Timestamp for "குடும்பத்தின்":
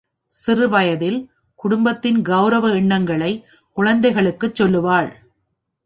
1.55-2.21